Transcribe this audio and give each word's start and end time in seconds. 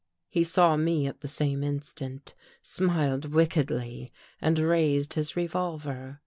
He 0.29 0.43
saw 0.43 0.77
me 0.77 1.05
at 1.05 1.21
the 1.21 1.27
same 1.27 1.63
instant, 1.63 2.33
smiled 2.63 3.25
wickedly 3.25 4.11
and 4.41 4.57
raised 4.57 5.13
his 5.13 5.35
revolver. 5.35 6.19